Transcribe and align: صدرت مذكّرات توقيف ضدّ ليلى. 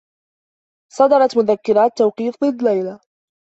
صدرت 0.95 1.37
مذكّرات 1.37 1.97
توقيف 1.97 2.35
ضدّ 2.43 2.63
ليلى. 2.63 2.99